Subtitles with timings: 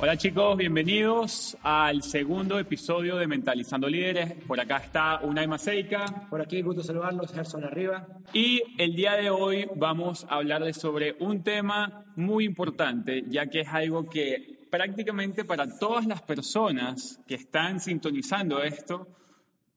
[0.00, 4.32] Hola chicos, bienvenidos al segundo episodio de Mentalizando Líderes.
[4.46, 6.28] Por acá está Unai Maseika.
[6.30, 8.06] Por aquí, gusto saludarlos, Gerson arriba.
[8.32, 13.62] Y el día de hoy vamos a hablarles sobre un tema muy importante, ya que
[13.62, 19.08] es algo que prácticamente para todas las personas que están sintonizando esto,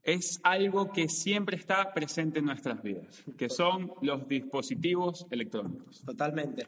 [0.04, 6.04] es algo que siempre está presente en nuestras vidas, que son los dispositivos electrónicos.
[6.06, 6.68] Totalmente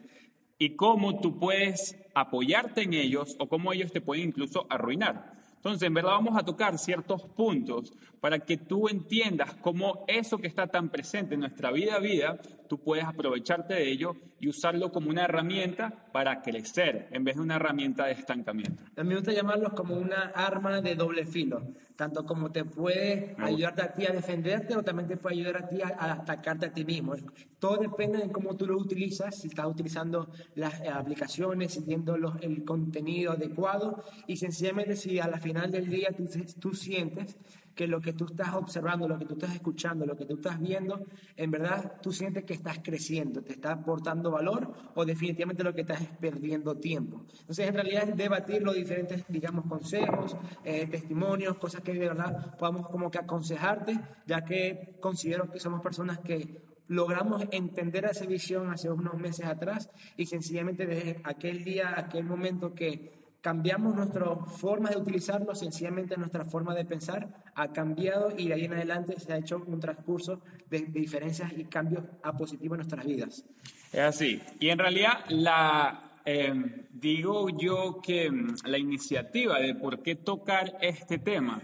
[0.64, 5.34] y cómo tú puedes apoyarte en ellos o cómo ellos te pueden incluso arruinar.
[5.56, 10.46] Entonces, en verdad vamos a tocar ciertos puntos para que tú entiendas cómo eso que
[10.46, 14.92] está tan presente en nuestra vida a vida, tú puedes aprovecharte de ello y usarlo
[14.92, 18.82] como una herramienta para crecer en vez de una herramienta de estancamiento.
[18.96, 21.62] A mí me gusta llamarlos como una arma de doble filo,
[21.96, 25.68] tanto como te puede ayudarte a ti a defenderte o también te puede ayudar a
[25.68, 27.14] ti a, atacarte a ti mismo.
[27.58, 32.64] Todo depende de cómo tú lo utilizas, si estás utilizando las aplicaciones, siguiendo los, el
[32.64, 36.28] contenido adecuado y sencillamente si a la final del día tú,
[36.60, 37.38] tú sientes
[37.74, 40.60] que lo que tú estás observando, lo que tú estás escuchando, lo que tú estás
[40.60, 41.04] viendo,
[41.36, 45.82] en verdad tú sientes que estás creciendo, te está aportando valor o definitivamente lo que
[45.82, 47.24] estás es perdiendo tiempo.
[47.40, 52.56] Entonces, en realidad es debatir los diferentes, digamos, consejos, eh, testimonios, cosas que de verdad
[52.56, 58.70] podamos como que aconsejarte, ya que considero que somos personas que logramos entender esa visión
[58.70, 64.88] hace unos meses atrás y sencillamente desde aquel día, aquel momento que cambiamos nuestra forma
[64.88, 69.34] de utilizarlo, sencillamente nuestra forma de pensar ha cambiado y de ahí en adelante se
[69.34, 70.40] ha hecho un transcurso
[70.70, 73.44] de, diferencias y cambios a positivo en nuestras vidas.
[73.92, 74.40] Es así.
[74.58, 80.78] Y en realidad la, em, digo yo que em, la iniciativa de por qué tocar
[80.80, 81.60] este tema,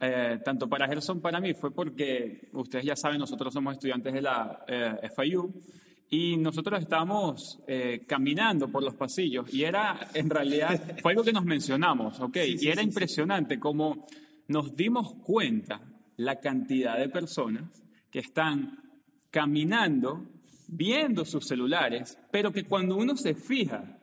[0.00, 4.22] eh, tanto para Gerson para mí, fue porque ustedes ya saben, nosotros somos estudiantes de
[4.22, 5.52] la eh, FIU
[6.10, 11.32] y nosotros estábamos eh, caminando por los pasillos y era, en realidad, fue algo que
[11.32, 12.36] nos mencionamos, ¿ok?
[12.58, 14.06] y era impresionante como
[14.48, 15.80] nos dimos cuenta
[16.16, 18.82] la cantidad de personas que están
[19.30, 20.26] caminando,
[20.68, 23.98] viendo sus celulares, pero que cuando uno se fija,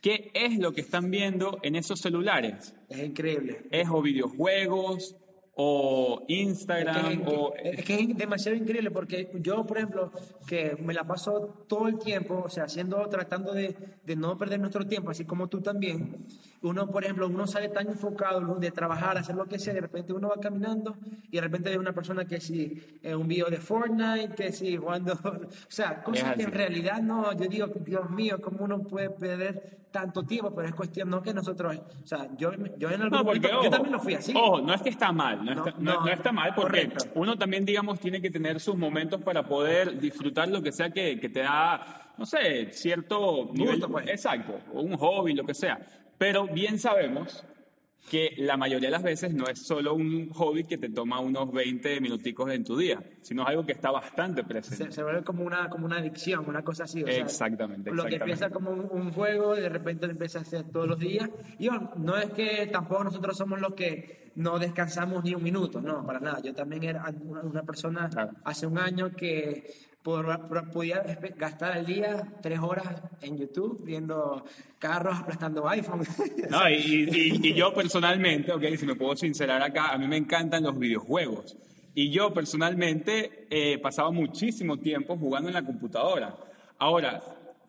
[0.00, 2.74] ¿qué es lo que están viendo en esos celulares?
[2.88, 3.66] Es increíble.
[3.70, 5.16] Es o videojuegos,
[5.60, 7.10] o Instagram.
[7.10, 7.54] Es que, o...
[7.56, 10.12] es que es demasiado increíble porque yo, por ejemplo,
[10.46, 13.74] que me la paso todo el tiempo, o sea, haciendo, tratando de,
[14.04, 16.24] de no perder nuestro tiempo, así como tú también.
[16.60, 20.12] Uno, por ejemplo, uno sale tan enfocado de trabajar, hacer lo que sea, de repente
[20.12, 20.96] uno va caminando
[21.30, 24.76] y de repente ve una persona que si en un video de Fortnite, que si
[24.76, 29.10] jugando, o sea, cosas que en realidad no, yo digo, Dios mío, ¿cómo uno puede
[29.10, 30.52] perder tanto tiempo?
[30.52, 33.92] Pero es cuestión, no que nosotros, o sea, yo, yo en algún momento, yo también
[33.92, 34.32] lo fui así.
[34.36, 35.44] Ojo, no es que está mal,
[35.78, 40.48] no, está, mal porque uno también, digamos, tiene que tener sus momentos para poder disfrutar
[40.48, 43.80] lo que sea que, te da, no sé, cierto nivel.
[43.88, 44.08] Pues.
[44.08, 45.78] Exacto, o un hobby, lo que sea.
[46.18, 47.44] Pero bien sabemos
[48.10, 51.52] que la mayoría de las veces no es solo un hobby que te toma unos
[51.52, 54.90] 20 minuticos en tu día, sino es algo que está bastante presente.
[54.90, 57.02] Se, vuelve como una, como una adicción, una cosa así.
[57.06, 60.86] exactamente, Lo que empieza como un, juego y de repente lo empieza a hacer todos
[60.88, 61.28] los días.
[61.58, 66.06] Y no es que tampoco nosotros somos los que no descansamos ni un minuto, no,
[66.06, 66.40] para nada.
[66.40, 67.04] Yo también era
[67.42, 68.08] una persona
[68.44, 71.02] hace un año que podía
[71.36, 74.44] gastar al día tres horas en YouTube viendo
[74.78, 76.06] carros aplastando iPhone.
[76.50, 80.78] No, y, yo personalmente, ok, si me puedo sincerar acá, a mí me encantan los
[80.78, 81.56] videojuegos.
[81.94, 86.36] Y yo personalmente eh, pasaba muchísimo tiempo jugando en la computadora.
[86.78, 87.20] Ahora,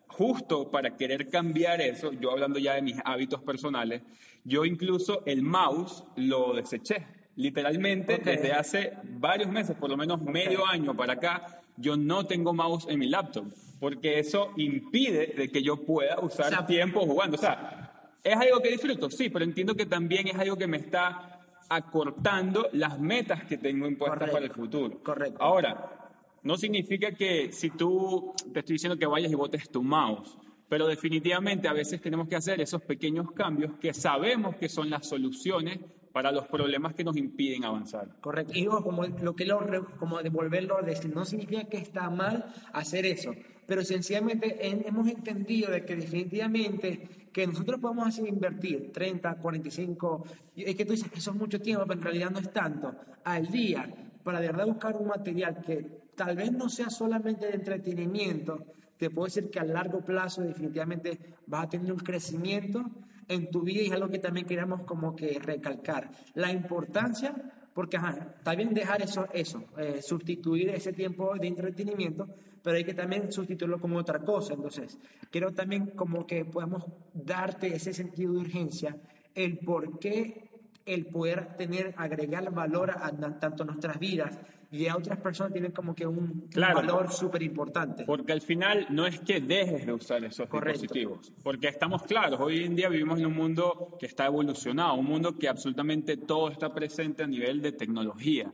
[0.06, 4.02] justo para querer cambiar eso, yo hablando ya de mis hábitos personales,
[4.44, 7.06] yo incluso el mouse lo deseché.
[7.36, 12.52] Literalmente, desde hace varios meses, por lo menos medio año para acá, yo no tengo
[12.52, 13.46] mouse en mi laptop,
[13.78, 17.36] porque eso impide de que yo pueda usar tiempo jugando.
[17.36, 20.76] O sea, es algo que disfruto, sí, pero entiendo que también es algo que me
[20.76, 25.02] está acortando las metas que tengo impuestas para el futuro.
[25.02, 25.42] Correcto.
[25.42, 26.10] Ahora,
[26.42, 30.36] no significa que si tú te estoy diciendo que vayas y botes tu mouse,
[30.70, 35.08] Pero definitivamente a veces tenemos que hacer esos pequeños cambios que sabemos que son las
[35.08, 35.80] soluciones
[36.12, 38.08] para los problemas que nos impiden avanzar.
[38.20, 38.52] Correcto.
[38.54, 39.60] Y como lo que lo,
[39.98, 43.32] como devolverlo a decir, no significa que está mal hacer eso,
[43.66, 50.24] pero sencillamente hemos entendido de que definitivamente que nosotros podemos hacer invertir 30, 45,
[50.56, 52.92] es que tú dices, eso es mucho tiempo, pero en realidad no es tanto,
[53.22, 53.88] al día,
[54.24, 55.86] para de verdad buscar un material que
[56.16, 58.66] tal vez no sea solamente de entretenimiento,
[58.96, 62.84] te puedo decir que a largo plazo definitivamente vas a tener un crecimiento
[63.30, 66.10] en tu vida y es algo que también queremos como que recalcar.
[66.34, 67.34] La importancia,
[67.72, 72.28] porque está bien dejar eso, eso eh, sustituir ese tiempo de entretenimiento,
[72.62, 74.54] pero hay que también sustituirlo con otra cosa.
[74.54, 74.98] Entonces,
[75.30, 76.84] quiero también como que podamos
[77.14, 78.96] darte ese sentido de urgencia,
[79.34, 80.50] el por qué
[80.84, 84.38] el poder tener, agregar valor a, tanto nuestras vidas
[84.72, 88.04] y a otras personas tienen como que un, valor súper importante.
[88.04, 92.64] Porque al final no es que dejes de usar esos dispositivos, porque estamos claros, hoy
[92.64, 96.72] en día vivimos en un mundo que está evolucionado, un mundo que absolutamente todo está
[96.72, 98.52] presente a nivel de tecnología.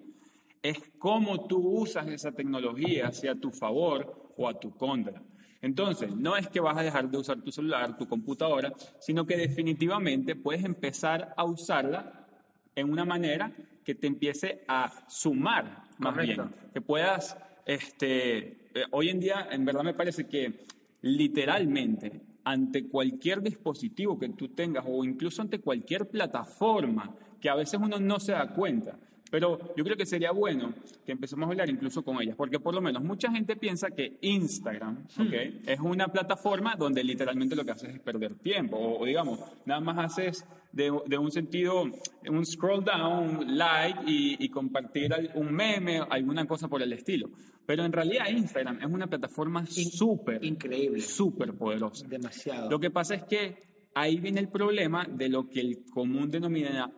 [0.62, 5.22] Es cómo tú usas esa tecnología hacia tu favor o a tu contra.
[5.60, 9.36] Entonces, no es que vas a dejar de usar tu celular, tu computadora, sino que
[9.36, 12.26] definitivamente puedes empezar a usarla
[12.74, 13.52] en una manera
[13.86, 19.64] que te empiece a sumar más bien, que puedas, este, eh, hoy en día en
[19.64, 20.66] verdad me parece que
[21.02, 27.78] literalmente ante cualquier dispositivo que tú tengas o incluso ante cualquier plataforma que a veces
[27.80, 28.98] uno no se da cuenta,
[29.30, 30.72] pero yo creo que sería bueno
[31.04, 34.18] que empecemos a hablar incluso con ellas, porque por lo menos mucha gente piensa que
[34.20, 35.68] Instagram hmm.
[35.68, 39.98] es una plataforma donde literalmente lo que haces es perder tiempo, o, digamos, nada más
[39.98, 41.84] haces de, un sentido,
[42.28, 47.30] un scroll down, like y, compartir un meme, alguna cosa por el estilo.
[47.64, 52.06] Pero en realidad Instagram es una plataforma súper, increíble, súper poderosa.
[52.06, 52.70] Demasiado.
[52.70, 56.92] Lo que pasa es que ahí viene el problema de lo que el común, denominador,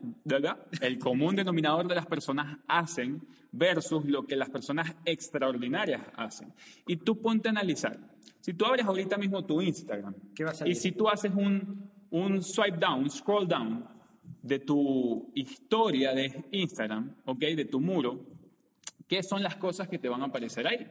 [0.80, 3.22] el común denominador de las personas hacen
[3.52, 6.52] versus lo que las personas extraordinarias hacen.
[6.88, 7.96] Y tú ponte a analizar.
[8.40, 10.12] Si tú abres ahorita mismo tu Instagram
[10.66, 13.86] y si tú haces un, un swipe down, un scroll down
[14.42, 17.38] de tu historia de Instagram, ¿ok?
[17.38, 18.26] De tu muro,
[19.06, 20.84] ¿qué son las cosas que te van a aparecer ahí?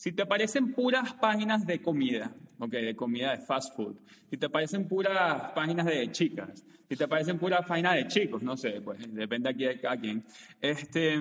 [0.00, 3.96] Si te aparecen puras páginas de comida, ok, de comida de fast food,
[4.30, 8.56] si te aparecen puras páginas de chicas, si te aparecen puras páginas de chicos, no
[8.56, 10.24] sé, pues depende aquí de cada quien.
[10.58, 11.20] Este,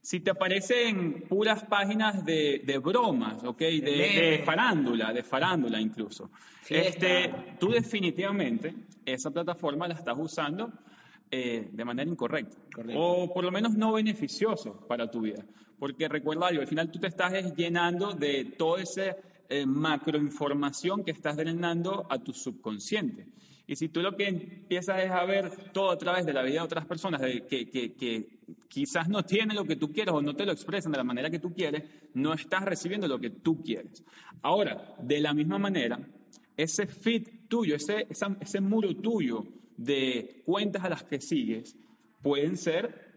[0.00, 6.30] si te aparecen puras páginas de, de bromas, ok, de, de, farándula, de farándula incluso,
[6.68, 8.72] este, tú definitivamente
[9.04, 10.72] esa plataforma la estás usando
[11.34, 12.58] eh, de manera incorrecta
[12.94, 15.42] o por lo menos no beneficioso para tu vida.
[15.78, 19.16] Porque recuerda algo, al final tú te estás llenando de toda esa
[19.48, 23.28] eh, macroinformación que estás drenando a tu subconsciente.
[23.66, 26.56] Y si tú lo que empiezas es a ver todo a través de la vida
[26.56, 28.38] de otras personas que, que, que,
[28.68, 31.30] quizás no tienen lo que tú quieres o no te lo expresan de la manera
[31.30, 31.82] que tú quieres,
[32.12, 34.04] no estás recibiendo lo que tú quieres.
[34.42, 35.98] Ahora, de la misma manera,
[36.54, 41.76] ese fit tuyo, ese, ese muro tuyo de cuentas a las que sigues
[42.22, 43.12] pueden ser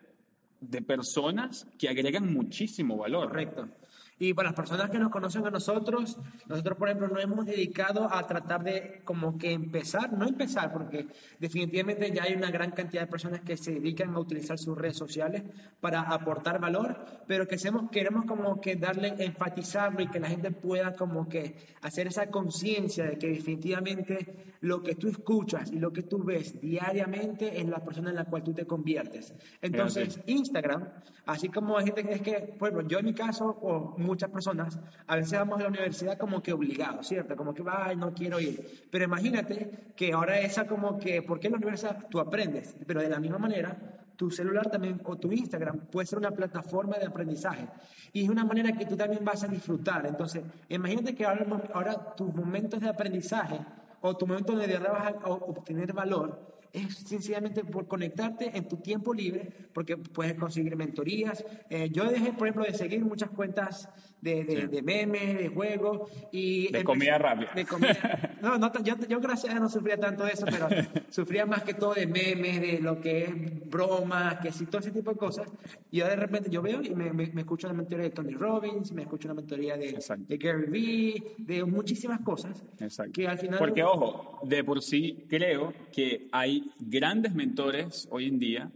[0.59, 3.29] de personas que agregan muchísimo valor.
[3.29, 3.69] Correcto.
[4.17, 6.17] Y para las personas que nos conocen a nosotros,
[6.47, 11.07] nosotros, por ejemplo, nos hemos dedicado a tratar de como que empezar, no empezar, porque
[11.37, 14.97] definitivamente ya hay una gran cantidad de personas que se dedican a utilizar sus redes
[14.97, 15.43] sociales
[15.81, 17.57] para aportar valor, pero que
[17.91, 23.05] queremos como que darle, enfatizarlo y que la gente pueda como que hacer esa conciencia
[23.05, 27.83] de que definitivamente lo que tú escuchas y lo que tú ves diariamente es la
[27.83, 29.33] persona en la cual tú te conviertes.
[29.61, 30.89] Entonces, Instagram,
[31.25, 34.79] así como hay gente que es que, ejemplo, yo en mi caso, o muchas personas,
[35.07, 37.35] a veces vamos a la universidad como que obligados, ¿cierto?
[37.35, 38.87] Como que, ay, no quiero ir.
[38.91, 42.75] Pero imagínate que ahora esa como que, ¿por qué en la universidad tú aprendes?
[42.85, 43.77] Pero de la misma manera,
[44.15, 47.67] tu celular también o tu Instagram puede ser una plataforma de aprendizaje
[48.13, 50.05] y es una manera que tú también vas a disfrutar.
[50.05, 53.59] Entonces, imagínate que ahora, tus momentos de aprendizaje
[54.01, 59.13] o tu momento donde vas a obtener valor es sencillamente por conectarte en tu tiempo
[59.13, 61.43] libre, porque puedes conseguir mentorías.
[61.69, 63.89] Eh, yo dejé, por ejemplo, de seguir muchas cuentas
[64.33, 66.71] de, de, memes, de juegos y...
[66.71, 67.51] De comida rápida.
[67.53, 68.31] De comida.
[68.41, 70.67] No, no, yo, yo gracias a Dios no sufría tanto de eso, pero
[71.09, 74.91] sufría más que todo de memes, de lo que es bromas, que sí, todo ese
[74.91, 75.51] tipo de cosas.
[75.89, 78.91] Y yo de repente yo veo y me, me, escucho una mentoría de Tony Robbins,
[78.91, 82.63] me escucho una mentoría de, de Gary Vee, de muchísimas cosas.
[82.79, 83.13] Exacto.
[83.13, 83.57] Que al final...
[83.57, 88.71] Porque, ojo, de por sí creo que hay grandes mentores hoy en día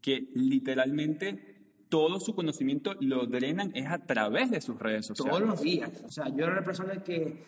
[0.00, 1.53] que literalmente
[1.88, 5.36] todo su conocimiento lo drenan es a través de sus redes sociales.
[5.36, 5.90] Todos los días.
[6.04, 7.42] O sea, yo era una persona que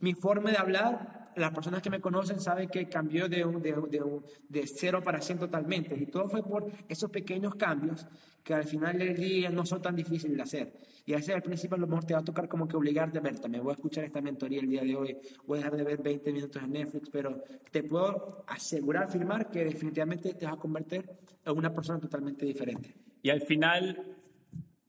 [0.00, 3.74] mi forma de hablar, las personas que me conocen saben que cambió de, un, de,
[3.90, 5.96] de, un, de cero para 100 totalmente.
[5.96, 8.06] Y todo fue por esos pequeños cambios
[8.42, 10.72] que al final del día no son tan difíciles de hacer.
[11.04, 13.18] Y a veces al principio a lo mejor te va a tocar como que obligarte
[13.18, 15.16] a ver, me voy a escuchar esta mentoría el día de hoy,
[15.46, 19.64] voy a dejar de ver 20 minutos en Netflix, pero te puedo asegurar, afirmar que
[19.64, 21.08] definitivamente te vas a convertir
[21.44, 22.94] en una persona totalmente diferente.
[23.22, 24.16] Y al final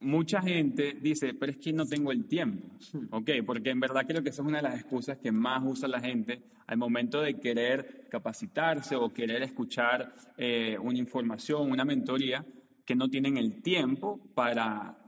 [0.00, 2.68] mucha gente dice, pero es que no tengo el tiempo,
[3.10, 3.30] ¿ok?
[3.44, 6.00] Porque en verdad creo que esa es una de las excusas que más usa la
[6.00, 12.44] gente al momento de querer capacitarse o querer escuchar eh, una información, una mentoría,
[12.84, 14.98] que no tienen el tiempo para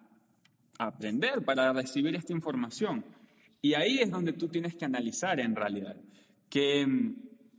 [0.79, 3.05] aprender, para recibir esta información.
[3.63, 5.97] Y ahí es donde tú tienes que analizar en realidad
[6.49, 7.17] que mm,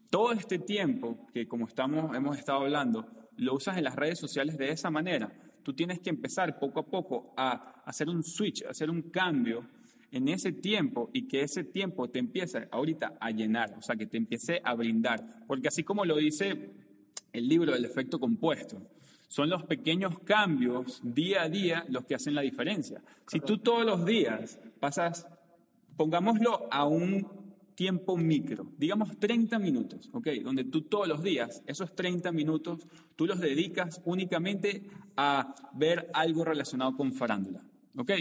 [0.09, 3.05] todo este tiempo que como estamos, hemos estado hablando,
[3.35, 5.31] lo usas en las redes sociales de esa manera
[5.67, 9.67] tú tienes que empezar poco a poco a hacer un switch, a hacer un cambio
[10.11, 14.07] en ese tiempo y que ese tiempo te empiece ahorita a llenar, o sea, que
[14.07, 15.43] te empiece a brindar.
[15.45, 16.71] Porque así como lo dice
[17.33, 18.81] el libro del efecto compuesto,
[19.27, 23.01] son los pequeños cambios día a día los que hacen la diferencia.
[23.27, 25.27] Si tú todos los días pasas,
[25.95, 27.27] pongámoslo a un
[27.75, 30.27] tiempo micro, digamos 30 minutos, ¿ok?
[30.43, 36.43] Donde tú todos los días, esos 30 minutos, tú los dedicas únicamente a ver algo
[36.43, 37.61] relacionado con farándula,
[37.95, 38.11] ¿ok?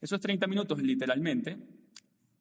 [0.00, 1.58] Esos 30 minutos, literalmente,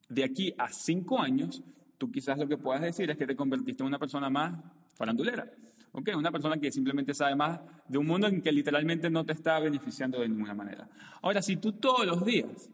[0.08, 1.62] de aquí a 5 años,
[2.00, 4.60] tú quizás lo que puedas decir es que te convertiste en una persona más
[4.96, 5.52] farandulera,
[5.92, 6.10] ¿ok?
[6.16, 9.60] Una persona que simplemente sabe más de un mundo en que literalmente no te está
[9.60, 10.90] beneficiando de ninguna manera.
[11.22, 12.70] Ahora, si tú todos los días,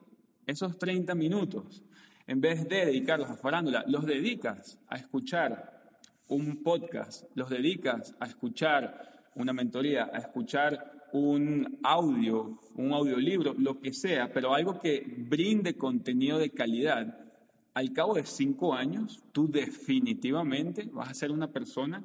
[0.46, 1.84] esos 30 minutos,
[2.28, 8.26] en vez de dedicarlos a farándula, los dedicas a escuchar un podcast, los dedicas a
[8.26, 15.06] escuchar una mentoría, a escuchar un audio, un audiolibro, lo que sea, pero algo que
[15.18, 17.26] brinde contenido de calidad,
[17.74, 22.04] al cabo de cinco años, tú definitivamente vas a ser una persona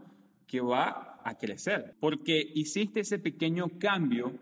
[0.50, 4.32] que va a crecer, porque hiciste ese pequeño cambio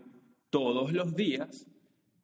[0.48, 1.66] todos los días,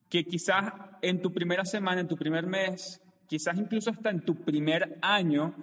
[0.09, 0.73] que quizás
[1.03, 5.55] en tu primera semana, en tu primer mes, quizás incluso hasta en tu primer año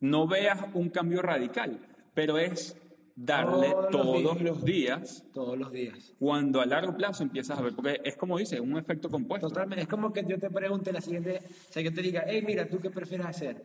[0.00, 1.78] no veas un cambio radical,
[2.14, 2.76] pero es
[3.14, 6.14] darle todos, los, días, Todos los días.
[6.18, 9.48] Cuando a largo plazo empiezas a ver, porque es como dice, un efecto compuesto.
[9.48, 9.82] Totalmente.
[9.82, 12.68] Es como que yo te pregunte la siguiente, o sea, que te diga, hey, mira,
[12.68, 13.64] ¿tú qué prefieres hacer?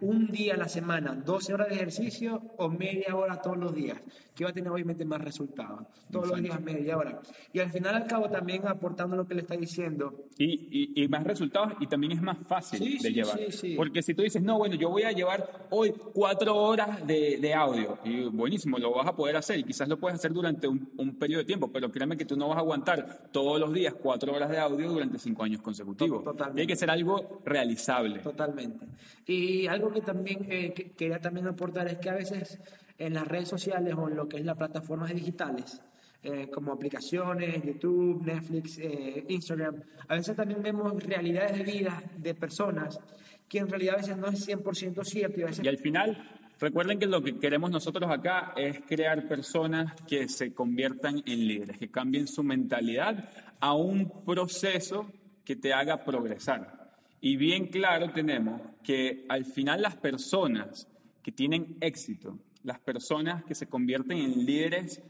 [0.00, 4.00] Un día a la semana, 12 horas de ejercicio o media hora todos los días,
[4.34, 5.86] que va a tener obviamente más resultados.
[6.10, 7.20] Todos los días media hora.
[7.52, 10.24] Y al final al cabo también aportando lo que le está diciendo.
[10.38, 13.38] Y, y, más resultados y también es más fácil de llevar.
[13.76, 17.54] Porque si tú dices, no, bueno, yo voy a llevar hoy cuatro horas de, de,
[17.54, 20.90] audio, y buenísimo, lo vas a poder hacer y quizás lo puedes hacer durante un,
[20.96, 23.94] un, periodo de tiempo, pero créeme que tú no vas a aguantar todos los días
[23.94, 26.24] cuatro horas de audio durante cinco años consecutivos.
[26.24, 26.54] Totalmente.
[26.54, 28.20] Tiene que ser algo realizable.
[28.20, 28.86] Totalmente.
[29.26, 32.58] Y y algo que también eh, quería también aportar es que a veces
[32.98, 35.80] en las redes sociales o en lo que es las plataformas digitales,
[36.22, 39.76] eh, como aplicaciones, YouTube, Netflix, eh, Instagram,
[40.06, 43.00] a veces también vemos realidades de vida de personas
[43.48, 45.40] que en realidad a veces no es 100% cierto.
[45.40, 46.22] Y, y al final,
[46.60, 51.78] recuerden que lo que queremos nosotros acá es crear personas que se conviertan en líderes,
[51.78, 55.10] que cambien su mentalidad a un proceso
[55.42, 56.87] que te haga progresar.
[57.20, 60.88] Y bien claro tenemos que al final las personas
[61.22, 65.02] que tienen éxito, las personas que se convierten en líderes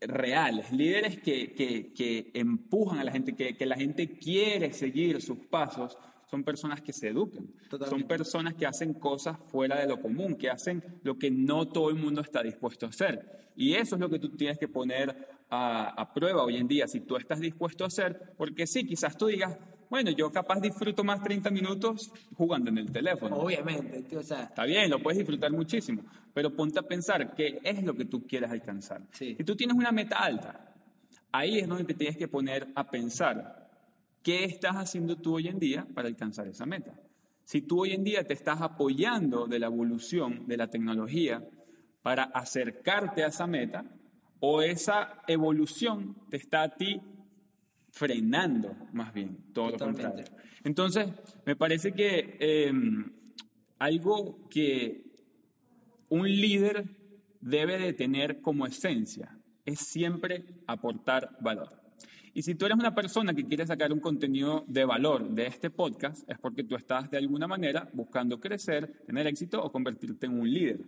[0.00, 5.38] reales, líderes que, que, empujan a la gente, que, que, la gente quiere seguir sus
[5.38, 5.96] pasos,
[6.28, 7.46] son personas que se educan,
[7.88, 11.90] son personas que hacen cosas fuera de lo común, que hacen lo que no todo
[11.90, 13.50] el mundo está dispuesto a hacer.
[13.54, 16.88] Y eso es lo que tú tienes que poner a, a prueba hoy en día,
[16.88, 19.58] si tú estás dispuesto a hacer, porque sí, quizás tú digas,
[19.92, 23.36] bueno, yo capaz disfruto más 30 minutos jugando en el teléfono.
[23.36, 24.44] Obviamente, o sea.
[24.44, 28.26] Está bien, lo puedes disfrutar muchísimo, pero ponte a pensar qué es lo que tú
[28.26, 29.02] quieres alcanzar.
[29.12, 30.72] Si tú tienes una meta alta,
[31.30, 33.68] ahí es donde te tienes que poner a pensar
[34.22, 36.94] qué estás haciendo tú hoy en día para alcanzar esa meta.
[37.44, 41.46] Si tú hoy en día te estás apoyando de la evolución de la tecnología
[42.00, 43.84] para acercarte a esa meta,
[44.40, 46.98] o esa evolución te está a ti
[47.92, 50.24] frenando más bien todo lo contrario.
[50.64, 51.08] Entonces,
[51.44, 53.12] me parece que em,
[53.78, 55.04] algo que
[56.08, 56.84] un líder
[57.40, 61.68] debe de tener como esencia es siempre aportar valor.
[62.34, 65.68] Y si tú eres una persona que quiere sacar un contenido de valor de este
[65.68, 70.40] podcast, es porque tú estás de alguna manera buscando crecer, tener éxito o convertirte en
[70.40, 70.80] un líder.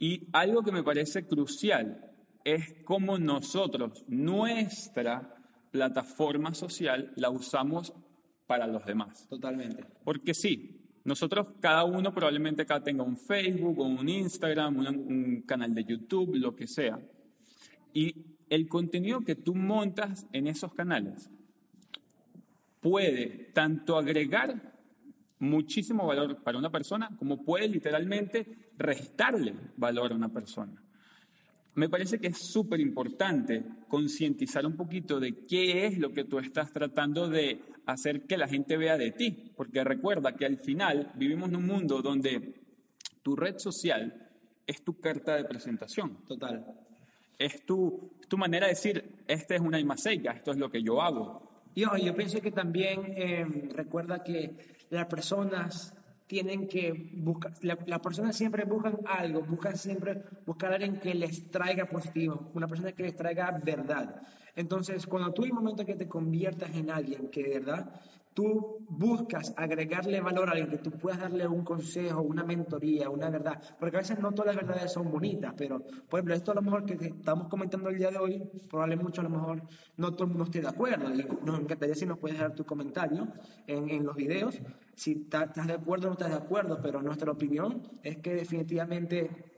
[0.00, 2.04] Y algo que me parece crucial
[2.42, 5.37] es cómo nosotros, nuestra
[5.70, 7.92] plataforma social la usamos
[8.46, 9.26] para los demás.
[9.28, 9.84] Totalmente.
[10.04, 15.42] Porque sí, Nosotros, cada uno probablemente acá tenga un Facebook o un Instagram, un, un
[15.42, 17.00] canal de YouTube, lo que sea.
[17.94, 18.14] Y
[18.50, 21.30] el contenido que tú montas en esos canales
[22.80, 24.74] puede tanto agregar
[25.38, 30.82] muchísimo valor para una persona como puede literalmente restarle valor a una persona.
[31.78, 36.40] Me parece que es súper importante concientizar un poquito de qué es lo que tú
[36.40, 41.12] estás tratando de hacer que la gente vea de ti, porque recuerda que al final
[41.14, 42.60] vivimos en un mundo donde
[43.22, 44.28] tu red social
[44.66, 46.24] es tu carta de presentación.
[46.26, 46.66] Total.
[47.38, 51.00] Es tu, tu manera de decir, esta es una imaseica, esto es lo que yo
[51.00, 51.62] hago.
[51.76, 54.50] Yo, yo pienso que también eh, recuerda que
[54.90, 55.94] las personas
[56.28, 61.14] tienen que buscar, las la personas siempre buscan algo, buscan siempre buscar a alguien que
[61.14, 64.22] les traiga positivo, una persona que les traiga verdad.
[64.54, 68.00] Entonces, cuando tú hay un momento que te conviertas en alguien que de verdad
[68.38, 73.30] tú buscas agregarle valor a alguien, que tú puedas darle un consejo, una mentoría, una
[73.30, 76.54] verdad, porque a veces no todas las verdades son bonitas, pero por ejemplo, esto a
[76.54, 78.40] lo mejor que estamos comentando el día de hoy,
[78.70, 79.64] probablemente a lo mejor
[79.96, 82.64] no todo el mundo esté de acuerdo, y nos encantaría si nos puedes dar tu
[82.64, 83.26] comentario
[83.66, 84.60] en, en los videos,
[84.94, 89.48] si estás de acuerdo o no estás de acuerdo, pero nuestra opinión es que definitivamente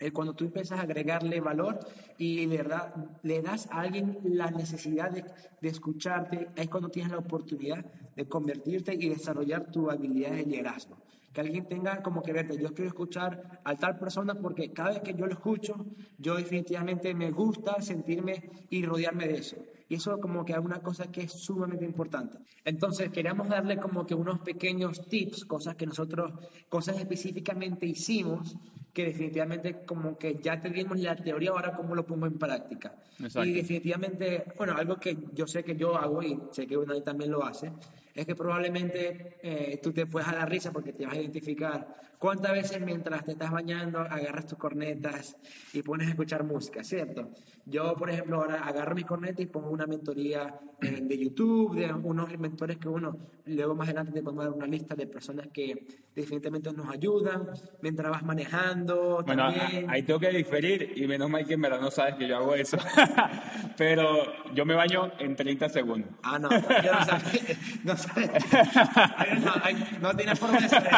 [0.00, 1.78] eh, cuando tú empiezas a agregarle valor
[2.18, 5.24] y de verdad le das a alguien la necesidad de,
[5.60, 7.84] de, escucharte, es cuando tienes la oportunidad
[8.16, 10.96] de convertirte y desarrollar tu habilidad de liderazgo.
[11.32, 15.00] Que alguien tenga como que verte, yo quiero escuchar a tal persona porque cada vez
[15.00, 15.84] que yo lo escucho,
[16.18, 19.56] yo definitivamente me gusta sentirme y rodearme de eso.
[19.88, 22.38] Y eso como que es una cosa que es sumamente importante.
[22.64, 26.32] Entonces, queríamos darle como que unos pequeños tips, cosas que nosotros,
[26.68, 28.56] cosas específicamente hicimos
[28.94, 32.94] que definitivamente como que ya tenemos la teoría, ahora cómo lo pongo en práctica.
[33.18, 33.44] Exacto.
[33.44, 37.32] Y definitivamente, bueno, algo que yo sé que yo hago y sé que Unai también
[37.32, 37.72] lo hace,
[38.14, 42.13] es que probablemente eh, tú te puedes a la risa porque te vas a identificar
[42.18, 45.36] cuántas veces mientras te estás bañando agarras tus cornetas
[45.72, 47.30] y pones a escuchar música, ¿cierto?
[47.66, 51.92] Yo, por ejemplo, ahora agarro mis cornetas y pongo una mentoría eh, de YouTube, de
[51.92, 55.86] unos mentores que uno, luego más adelante te podemos dar una lista de personas que
[56.14, 57.48] definitivamente nos ayudan
[57.80, 59.22] mientras vas manejando.
[59.24, 59.88] Bueno, también.
[59.88, 62.54] ahí tengo que diferir y menos mal que en verdad no sabes que yo hago
[62.54, 62.76] eso.
[63.76, 66.10] Pero yo me baño en 30 segundos.
[66.22, 67.42] Ah, no, yo no sabía.
[67.84, 68.32] No, sabía.
[70.00, 70.92] no, no tiene forma de saber.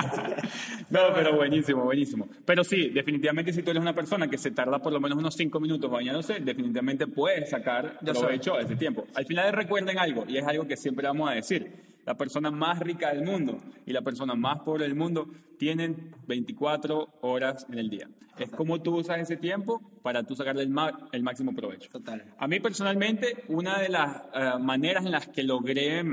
[0.91, 2.29] No, pero buenísimo, buenísimo.
[2.45, 5.35] Pero sí, definitivamente si tú eres una persona que se tarda por lo menos unos
[5.35, 9.07] 5 minutos bañándose, definitivamente puedes sacar provecho a ese tiempo.
[9.15, 11.97] Al final recuerden algo, y es algo que siempre vamos a decir.
[12.05, 17.19] La persona más rica del mundo y la persona más pobre del mundo tienen 24
[17.23, 18.09] horas en el día.
[18.39, 20.75] Es como tú usas ese tiempo para tú sacarle el,
[21.13, 21.91] el máximo provecho.
[21.91, 22.23] Total.
[22.39, 26.05] A mí personalmente, una de las uh, maneras en las que logré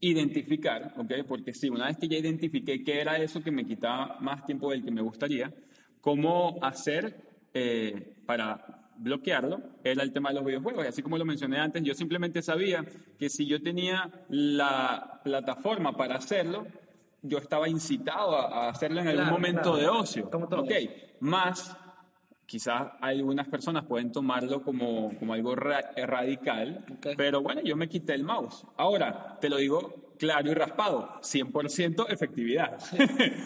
[0.00, 1.12] identificar, ¿ok?
[1.26, 4.70] Porque sí, una vez que ya identifiqué qué era eso que me quitaba más tiempo
[4.70, 5.52] del que me gustaría,
[6.00, 7.16] cómo hacer
[7.52, 10.84] eh, para bloquearlo, era el tema de los videojuegos.
[10.84, 12.84] Y así como lo mencioné antes, yo simplemente sabía
[13.18, 16.66] que si yo tenía la plataforma para hacerlo,
[17.22, 19.78] yo estaba incitado a hacerlo en algún claro, momento claro.
[19.78, 20.30] de ocio.
[20.32, 20.72] Ok,
[21.20, 21.76] más
[22.48, 27.14] quizás algunas personas pueden tomarlo como, como algo ra radical, okay.
[27.14, 28.64] pero bueno, yo me quité el mouse.
[28.78, 32.80] Ahora, te lo digo claro y raspado, 100% efectividad.
[32.80, 32.96] Sí.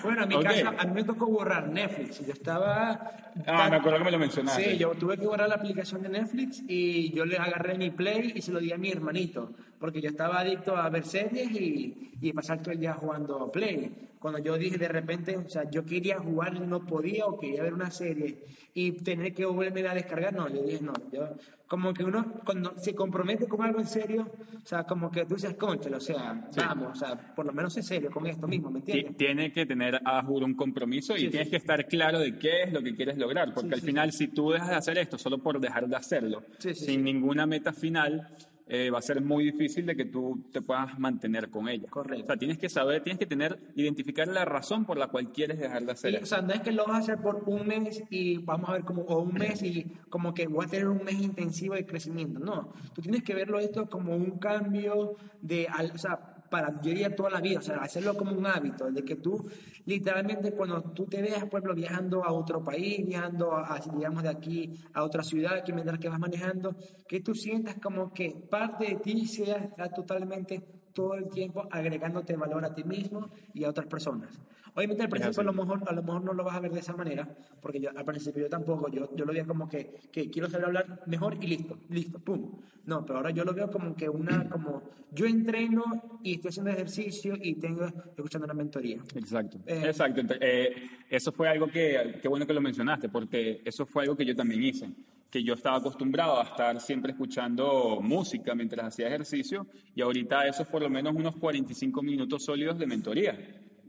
[0.05, 0.63] Bueno, en mi okay.
[0.63, 2.25] caso, a mí me tocó borrar Netflix.
[2.25, 3.11] Yo estaba...
[3.45, 4.71] Ah, me acuerdo que me lo mencionaste.
[4.71, 8.35] Sí, yo tuve que borrar la aplicación de Netflix y yo le agarré mi Play
[8.37, 12.13] y se lo di a mi hermanito, porque yo estaba adicto a ver series y,
[12.21, 15.85] y pasar todo el día jugando Play cuando yo dije de repente, o sea, yo
[15.85, 18.39] quería jugar y no podía, o quería ver una serie
[18.73, 21.29] y tener que volverme a descargar, no, yo dije, no, yo,
[21.67, 24.31] como que uno cuando se compromete con algo en serio,
[24.63, 26.61] o sea, como que tú dices, conchelo, o sea, sí.
[26.61, 29.17] vamos, o sea, por lo menos en serio con esto mismo, ¿me entiendes?
[29.17, 31.51] Tiene que tener a juro un compromiso y sí, tienes sí.
[31.51, 34.53] que estar claro de qué es lo que quieres lograr, porque al final si tú
[34.53, 38.29] dejas de hacer esto solo por dejar de hacerlo, sin ninguna meta final,
[38.69, 41.89] eh, va a ser muy difícil de que tú te puedas mantener con ella.
[41.89, 42.25] Correcto.
[42.25, 45.59] O sea, tienes que saber, tienes que tener, identificar la razón por la cual quieres
[45.59, 48.03] dejar de hacer O sea, no es que lo vas a hacer por un mes
[48.11, 51.03] y vamos a ver como, o un mes y como que voy a tener un
[51.05, 52.39] mes intensivo de crecimiento.
[52.39, 57.17] No, tú tienes que verlo esto como un cambio de, o sea, para, yo diría
[57.17, 59.43] toda la vida, o sea, hacerlo como un hábito, de que tú
[59.87, 64.29] literalmente cuando tú te veas, por ejemplo, viajando a otro país, viajando, a, digamos, de
[64.29, 66.77] aquí a otra ciudad, que mientras que vas manejando,
[67.09, 70.63] que tú sientas como que parte de ti sea, sea totalmente
[70.93, 74.41] todo el tiempo agregándote valor a ti mismo y a otras personas.
[74.75, 76.81] Obviamente al principio a lo, mejor, a lo mejor no lo vas a ver de
[76.81, 77.29] esa manera,
[77.61, 80.67] porque yo, al principio yo tampoco, yo, yo lo veía como que, que quiero saber
[80.67, 82.59] hablar mejor y listo, listo, pum.
[82.87, 86.71] No, pero ahora yo lo veo como que una, como yo entreno y estoy haciendo
[86.71, 88.97] ejercicio y tengo, escuchando una mentoría.
[89.15, 90.23] Exacto, eh, exacto.
[90.41, 94.25] Eh, eso fue algo que, qué bueno que lo mencionaste, porque eso fue algo que
[94.25, 94.89] yo también hice
[95.33, 100.65] que yo estaba acostumbrado a estar siempre escuchando música mientras hacía ejercicio y ahorita eso
[100.65, 103.39] es por lo menos unos 45 minutos sólidos de mentoría.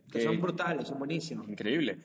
[0.09, 1.49] Que son brutales, son buenísimos.
[1.49, 1.97] Increíble.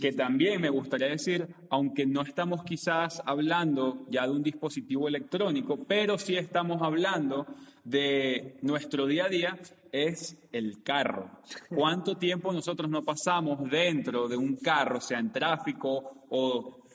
[0.00, 5.84] que también me gustaría decir, aunque no estamos quizás hablando ya de un dispositivo electrónico,
[5.84, 7.46] pero sí estamos hablando
[7.84, 9.58] de nuestro día a día,
[9.92, 11.40] es el carro.
[11.68, 16.85] ¿Cuánto tiempo nosotros no pasamos dentro de un carro, sea en tráfico o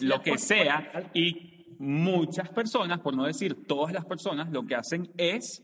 [0.00, 5.10] lo que sea, y muchas personas, por no decir todas las personas, lo que hacen
[5.16, 5.62] es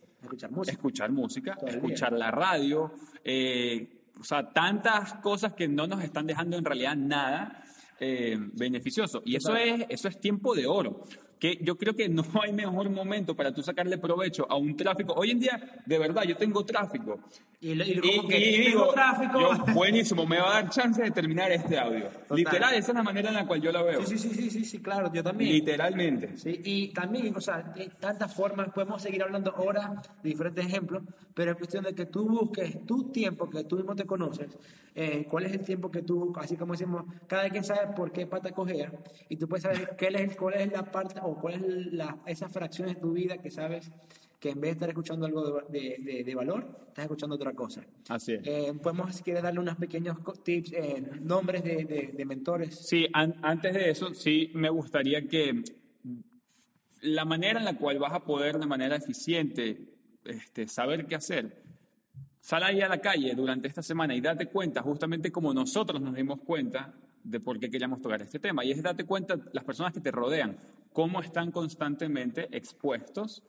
[0.66, 6.57] escuchar música, escuchar, la radio, eh, o sea, tantas cosas que no nos están dejando
[6.57, 7.62] en realidad nada
[8.01, 9.22] eh, beneficioso.
[9.25, 11.03] Y eso es, eso es tiempo de oro
[11.38, 15.12] que yo creo que no hay mejor momento para tú sacarle provecho a un tráfico.
[15.14, 17.18] Hoy en día, de verdad, yo tengo tráfico.
[17.61, 19.38] Y, digo, tráfico.
[19.75, 22.09] buenísimo, me va a dar chance de terminar este audio.
[22.31, 24.05] Literal, esa es la manera en la cual yo la veo.
[24.05, 25.53] Sí, sí, sí, sí, sí, claro, yo también.
[25.53, 26.37] Literalmente.
[26.37, 31.03] Sí, y también, o sea, de tantas formas, podemos seguir hablando ahora de diferentes ejemplos,
[31.35, 34.57] pero es cuestión de que tú busques tu tiempo, que tú mismo te conoces,
[34.94, 38.27] eh, cuál es el tiempo que tú, así como decimos, cada quien sabe por qué
[38.27, 38.92] pata cogea,
[39.29, 42.48] y tú puedes saber qué es, cuál es la parte o cuál es la, esa
[42.48, 43.90] fracción de tu vida que sabes
[44.38, 47.82] que en vez de estar escuchando algo de, de, valor, estás escuchando otra cosa.
[48.08, 48.40] Así es.
[48.44, 52.76] Eh, podemos, si quieres, darle unos pequeños tips, eh, nombres de, mentores.
[52.86, 55.62] Sí, antes de eso, sí me gustaría que
[57.02, 61.62] la manera en la cual vas a poder de manera eficiente este, saber qué hacer,
[62.40, 66.14] sal ahí a la calle durante esta semana y date cuenta, justamente como nosotros nos
[66.14, 69.92] dimos cuenta de por qué queríamos tocar este tema, y es date cuenta las personas
[69.92, 70.56] que te rodean,
[70.96, 73.42] cómo están constantemente expuestos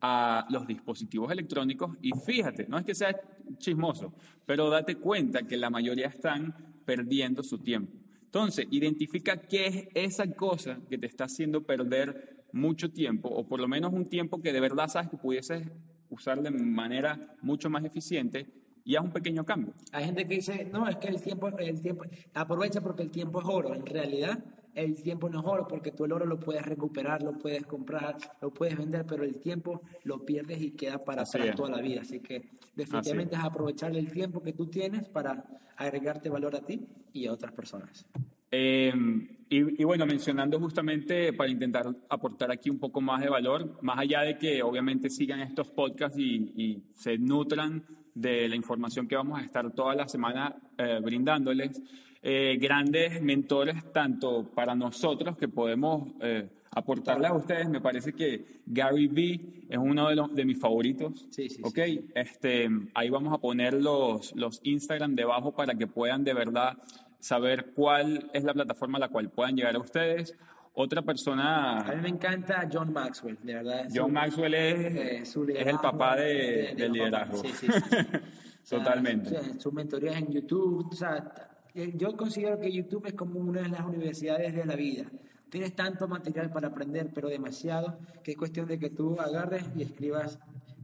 [0.00, 3.20] a los dispositivos electrónicos y fíjate, no es que sea
[3.56, 4.14] chismoso,
[4.46, 7.92] pero date cuenta que la mayoría están perdiendo su tiempo.
[8.26, 13.58] Entonces, identifica qué es esa cosa que te está haciendo perder mucho tiempo, o por
[13.58, 15.66] lo menos un tiempo que de verdad sabes que pudieses
[16.08, 18.46] usar de manera mucho más eficiente
[18.84, 19.74] y haz un pequeño cambio.
[19.90, 23.40] Hay gente que dice, no, es que el tiempo, el tiempo, aprovecha porque el tiempo
[23.40, 23.74] es oro.
[23.74, 24.38] En realidad,
[24.74, 28.16] el tiempo no es oro porque tú el oro lo puedes recuperar, lo puedes comprar,
[28.40, 32.02] lo puedes vender, pero el tiempo lo pierdes y queda para, toda la vida.
[32.02, 35.44] Así que definitivamente es aprovechar el tiempo que tú tienes para
[35.76, 38.06] agregarte valor a ti y a otras personas.
[38.50, 43.98] Em, y, bueno, mencionando justamente para intentar aportar aquí un poco más de valor, más
[43.98, 49.40] allá de que obviamente sigan estos podcasts y, se nutran de la información que vamos
[49.40, 51.80] a estar toda la semana eh, brindándoles,
[52.22, 57.68] eh, grandes mentores tanto para nosotros que podemos eh, aportarles a ustedes.
[57.68, 61.26] Me parece que Gary Vee es uno de, los, de mis favoritos.
[61.30, 61.78] Sí, sí, ok,
[62.14, 66.78] Este, ahí vamos a poner los, los Instagram debajo para que puedan de verdad
[67.18, 70.36] saber cuál es la plataforma a la cual puedan llegar a ustedes.
[70.74, 71.80] Otra persona...
[71.80, 73.88] A mí me encanta John Maxwell, de verdad.
[73.94, 77.42] John Maxwell es, eh, es el papá de, del liderazgo.
[77.42, 77.66] Sí, sí,
[78.68, 79.60] Totalmente.
[79.60, 81.32] Sus mentorías en YouTube, o sea,
[81.74, 85.04] eh, yo considero que YouTube es como una de las universidades de la vida.
[85.50, 89.82] Tienes tanto material para aprender, pero demasiado, que es cuestión de que tú agarres y
[89.82, 90.38] escribas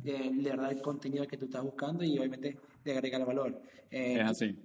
[0.05, 3.61] eh, de verdad el contenido que tú estás buscando y obviamente de agregar valor.
[3.91, 4.59] Eh, es así.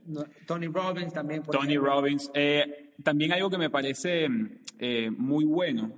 [0.45, 1.43] Tony Robbins también.
[1.43, 2.29] Tony Robbins.
[3.01, 4.27] también algo que me parece
[5.17, 5.91] muy bueno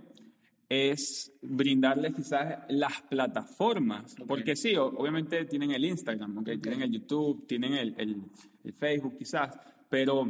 [0.69, 7.45] es brindarles quizás las plataformas, porque sí, obviamente tienen el Instagram, okay, tienen el YouTube,
[7.47, 7.95] tienen el,
[8.63, 9.57] el Facebook quizás,
[9.89, 10.29] pero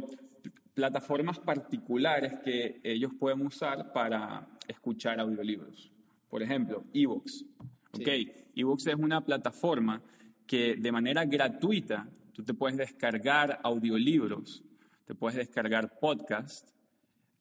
[0.76, 5.90] plataformas particulares que ellos pueden usar para escuchar audiolibros.
[6.28, 7.46] Por ejemplo, eBooks.
[7.92, 8.30] Okay.
[8.54, 10.02] eBooks es una plataforma
[10.46, 14.62] que de manera gratuita tú te puedes descargar audiolibros,
[15.06, 16.74] te puedes descargar podcasts.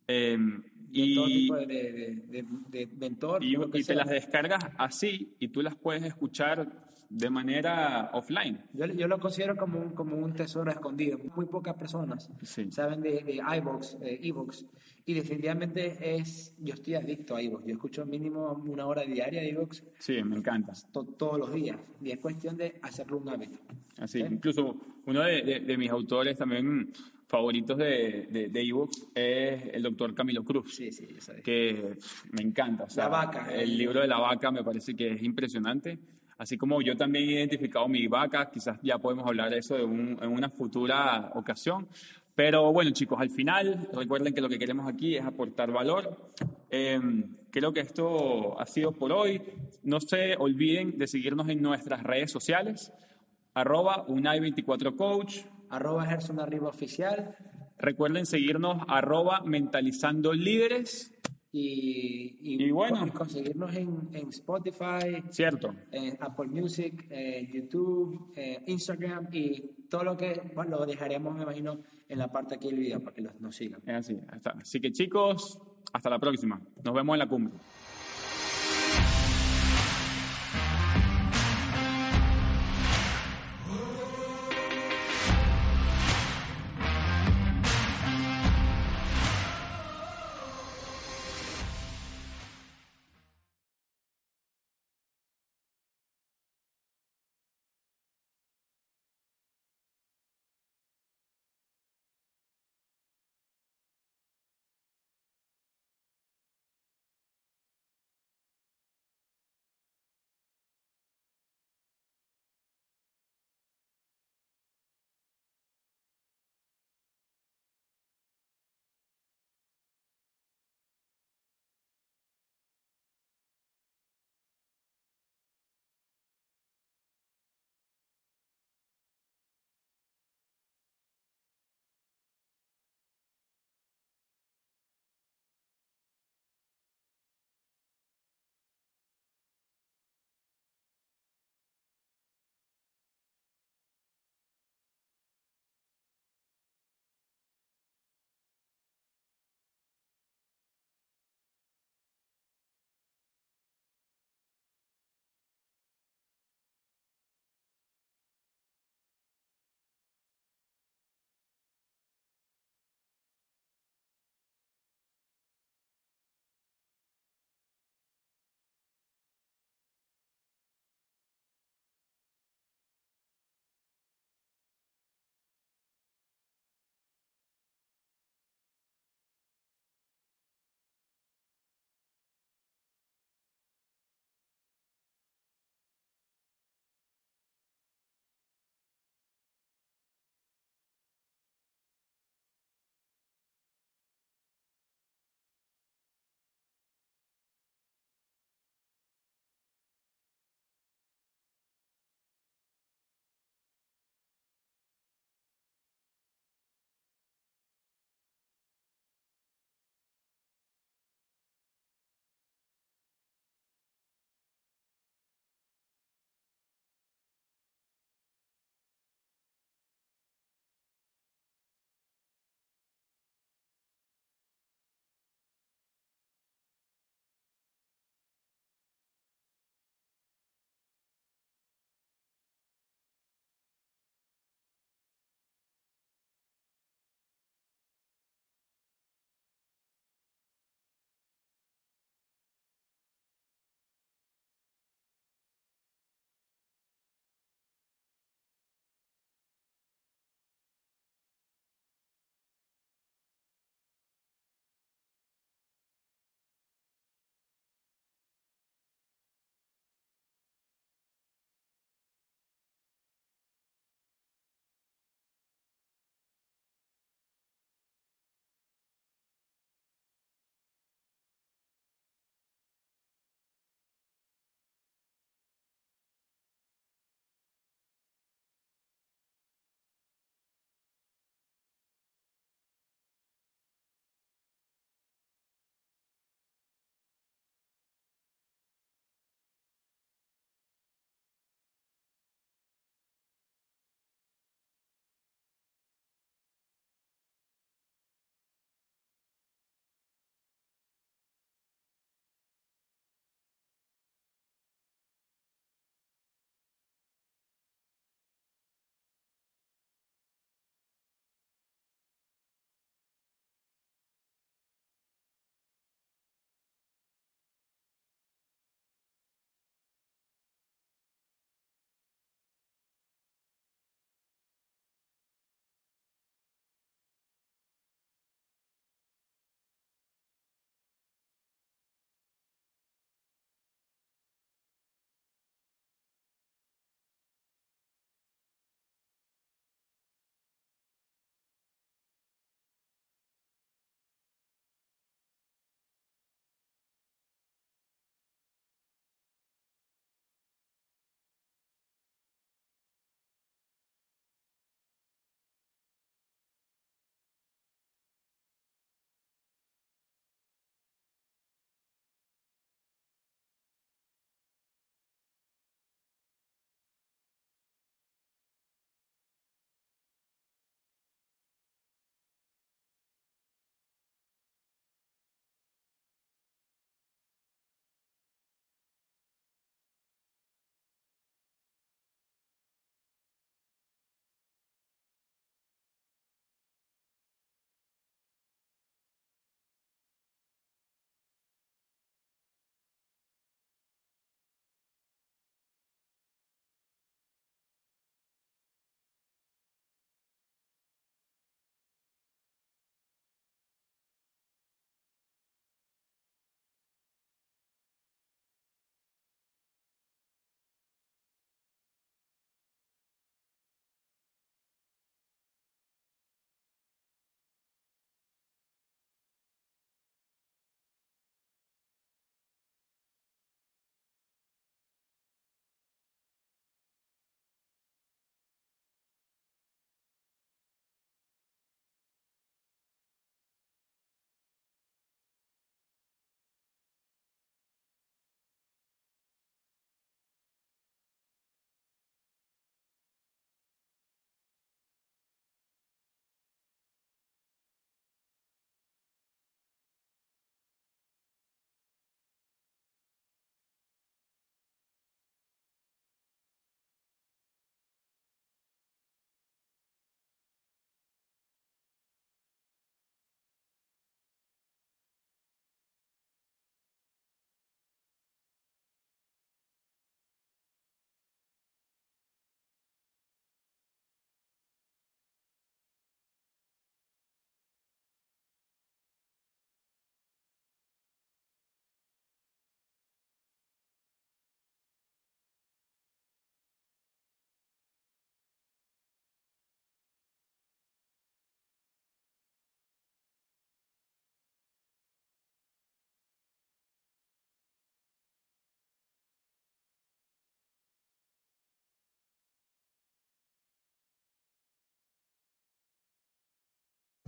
[0.08, 3.44] Em, y, todo tipo de, de, mentor.
[3.44, 8.60] Y, y te las descargas así y tú las puedes escuchar de manera offline.
[8.74, 11.20] Yo, yo, lo considero como un, como un tesoro escondido.
[11.36, 12.30] Muy pocas personas
[12.70, 14.66] saben de, de iVoox, ebooks.
[15.06, 17.66] Y definitivamente es, yo estoy adicto a iVoox.
[17.66, 19.84] Yo escucho mínimo una hora diaria de iVoox.
[20.00, 20.74] Sí, me encanta.
[20.92, 21.78] todos los días.
[22.02, 23.60] Y es cuestión de hacerlo un hábito.
[23.98, 26.92] Así, incluso uno de, de, mis autores también
[27.28, 30.76] favoritos de, de, de es el doctor Camilo Cruz.
[30.76, 31.08] Sí, sí,
[31.44, 31.98] Que
[32.32, 32.88] me encanta.
[32.96, 33.54] la vaca.
[33.54, 36.00] El libro de la vaca me parece que es impresionante
[36.38, 40.18] Así como yo también he identificado mi vaca, quizás ya podemos hablar de eso en
[40.22, 41.88] una futura ocasión.
[42.36, 46.34] Pero bueno, chicos, al final recuerden que lo que queremos aquí es aportar valor.
[46.70, 47.00] Eh,
[47.52, 49.42] creo que esto ha sido por hoy.
[49.84, 52.92] No se olviden de seguirnos en nuestras redes sociales,
[53.54, 57.36] arroba Unai24Coach, arroba Gerson Arriba Oficial.
[57.78, 61.12] Recuerden seguirnos arroba Mentalizando Líderes.
[61.52, 68.34] Y, y, bueno, conseguirnos en, en, Spotify, cierto, en Apple Music, en YouTube,
[68.68, 72.80] Instagram y todo lo que bueno, lo dejaremos, me imagino, en la parte aquí del
[72.80, 73.82] video para que nos sigan.
[73.90, 74.20] así.
[74.60, 75.58] Así que chicos,
[75.94, 76.62] hasta la próxima.
[76.84, 77.54] Nos vemos en la cumbre.